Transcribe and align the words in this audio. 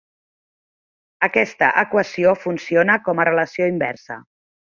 Aquesta 1.27 1.67
equació 1.83 2.33
funciona 2.47 2.97
com 3.09 3.23
a 3.23 3.27
relació 3.31 3.69
inversa. 3.75 4.19